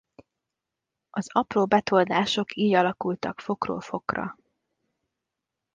Az 1.09 1.27
apró 1.31 1.65
betoldások 1.65 2.55
így 2.55 2.73
alakultak 2.73 3.39
fokról 3.41 3.81
fokra. 3.81 4.37